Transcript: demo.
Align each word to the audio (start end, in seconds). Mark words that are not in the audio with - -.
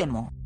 demo. 0.00 0.39